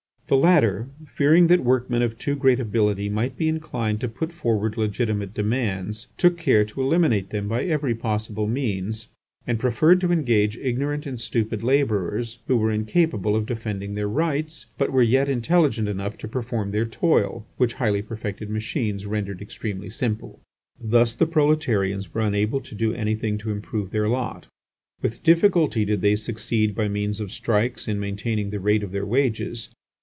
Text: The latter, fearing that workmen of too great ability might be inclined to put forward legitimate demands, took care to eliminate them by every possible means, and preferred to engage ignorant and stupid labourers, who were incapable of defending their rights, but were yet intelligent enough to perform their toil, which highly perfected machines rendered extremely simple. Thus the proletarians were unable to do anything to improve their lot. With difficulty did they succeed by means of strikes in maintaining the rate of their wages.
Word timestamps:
The 0.27 0.37
latter, 0.37 0.87
fearing 1.13 1.47
that 1.47 1.59
workmen 1.59 2.01
of 2.01 2.17
too 2.17 2.37
great 2.37 2.57
ability 2.61 3.09
might 3.09 3.35
be 3.35 3.49
inclined 3.49 3.99
to 3.99 4.07
put 4.07 4.31
forward 4.31 4.77
legitimate 4.77 5.33
demands, 5.33 6.07
took 6.17 6.37
care 6.37 6.63
to 6.63 6.81
eliminate 6.81 7.31
them 7.31 7.49
by 7.49 7.65
every 7.65 7.93
possible 7.93 8.47
means, 8.47 9.09
and 9.45 9.59
preferred 9.59 9.99
to 9.99 10.11
engage 10.13 10.55
ignorant 10.55 11.05
and 11.05 11.19
stupid 11.19 11.63
labourers, 11.63 12.39
who 12.47 12.55
were 12.55 12.71
incapable 12.71 13.35
of 13.35 13.45
defending 13.45 13.93
their 13.95 14.07
rights, 14.07 14.67
but 14.77 14.93
were 14.93 15.01
yet 15.03 15.27
intelligent 15.27 15.89
enough 15.89 16.17
to 16.19 16.29
perform 16.29 16.71
their 16.71 16.85
toil, 16.85 17.45
which 17.57 17.73
highly 17.73 18.01
perfected 18.01 18.49
machines 18.49 19.05
rendered 19.05 19.41
extremely 19.41 19.89
simple. 19.89 20.39
Thus 20.79 21.13
the 21.13 21.27
proletarians 21.27 22.13
were 22.13 22.21
unable 22.21 22.61
to 22.61 22.73
do 22.73 22.93
anything 22.93 23.37
to 23.39 23.51
improve 23.51 23.91
their 23.91 24.07
lot. 24.07 24.45
With 25.01 25.23
difficulty 25.23 25.83
did 25.83 25.99
they 25.99 26.15
succeed 26.15 26.73
by 26.73 26.87
means 26.87 27.19
of 27.19 27.33
strikes 27.33 27.85
in 27.89 27.99
maintaining 27.99 28.51
the 28.51 28.61
rate 28.61 28.81
of 28.81 28.93
their 28.93 29.05
wages. 29.05 29.67